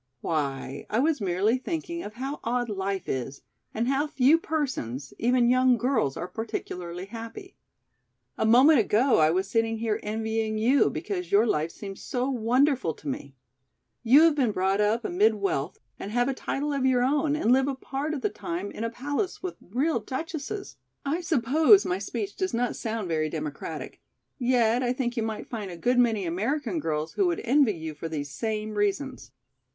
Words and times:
"Why, 0.21 0.87
I 0.89 0.97
was 0.97 1.21
merely 1.21 1.59
thinking 1.59 2.01
of 2.01 2.15
how 2.15 2.39
odd 2.43 2.69
life 2.69 3.07
is 3.07 3.43
and 3.71 3.87
how 3.87 4.07
few 4.07 4.39
persons, 4.39 5.13
even 5.19 5.47
young 5.51 5.77
girls 5.77 6.17
are 6.17 6.27
particularly 6.27 7.05
happy. 7.05 7.55
A 8.35 8.43
moment 8.43 8.79
ago 8.79 9.19
I 9.19 9.29
was 9.29 9.47
sitting 9.47 9.77
here 9.77 9.99
envying 10.01 10.57
you 10.57 10.89
because 10.89 11.31
your 11.31 11.45
life 11.45 11.69
seemed 11.69 11.99
so 11.99 12.27
wonderful 12.31 12.95
to 12.95 13.07
me. 13.07 13.35
You 14.01 14.21
have 14.23 14.33
been 14.33 14.51
brought 14.51 14.81
up 14.81 15.05
amid 15.05 15.35
wealth 15.35 15.77
and 15.99 16.09
have 16.11 16.27
a 16.27 16.33
title 16.33 16.73
of 16.73 16.83
your 16.83 17.03
own 17.03 17.35
and 17.35 17.51
live 17.51 17.67
a 17.67 17.75
part 17.75 18.15
of 18.15 18.21
the 18.21 18.29
time 18.29 18.71
in 18.71 18.83
a 18.83 18.89
palace 18.89 19.43
with 19.43 19.57
real 19.61 19.99
duchesses. 19.99 20.77
I 21.05 21.21
suppose 21.21 21.85
my 21.85 21.99
speech 21.99 22.35
does 22.35 22.55
not 22.55 22.75
sound 22.75 23.07
very 23.07 23.29
democratic, 23.29 24.01
yet 24.39 24.81
I 24.81 24.93
think 24.93 25.15
you 25.15 25.21
might 25.21 25.45
find 25.45 25.69
a 25.69 25.77
good 25.77 25.99
many 25.99 26.25
American 26.25 26.79
girls 26.79 27.13
who 27.13 27.27
would 27.27 27.41
envy 27.41 27.73
you 27.75 27.93
for 27.93 28.09
these 28.09 28.31
same 28.31 28.73
reasons." 28.73 29.29